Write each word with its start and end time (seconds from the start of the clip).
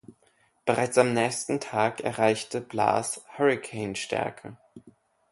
Bereits 0.65 0.97
am 0.97 1.13
nächsten 1.13 1.59
Tag 1.59 1.99
erreichte 2.01 2.59
Blas 2.59 3.23
Hurrikanstärke. 3.37 4.57